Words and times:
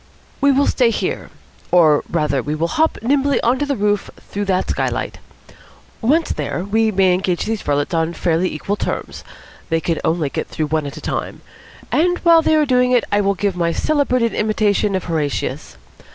"We 0.41 0.51
will 0.51 0.65
stay 0.65 0.89
here. 0.89 1.29
Or 1.69 2.03
rather 2.09 2.41
we 2.41 2.55
will 2.55 2.69
hop 2.69 2.97
nimbly 3.03 3.39
up 3.41 3.47
on 3.51 3.59
to 3.59 3.67
the 3.67 3.75
roof 3.75 4.09
through 4.19 4.45
that 4.45 4.67
skylight. 4.71 5.19
Once 6.01 6.31
there, 6.31 6.63
we 6.63 6.89
may 6.89 7.13
engage 7.13 7.45
these 7.45 7.61
varlets 7.61 7.93
on 7.93 8.13
fairly 8.13 8.51
equal 8.51 8.77
terms. 8.77 9.23
They 9.69 9.79
can 9.79 9.99
only 10.03 10.31
get 10.31 10.47
through 10.47 10.69
one 10.69 10.87
at 10.87 10.97
a 10.97 11.01
time. 11.01 11.41
And 11.91 12.17
while 12.23 12.41
they 12.41 12.55
are 12.55 12.65
doing 12.65 12.91
it 12.93 13.03
I 13.11 13.21
will 13.21 13.35
give 13.35 13.55
my 13.55 13.71
celebrated 13.73 14.33
imitation 14.33 14.95
of 14.95 15.03
Horatius. 15.03 15.77